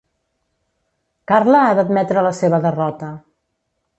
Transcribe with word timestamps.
Carla 1.33 1.59
ha 1.65 1.77
d'admetre 1.79 2.25
la 2.29 2.33
seva 2.39 2.63
derrota. 2.65 3.13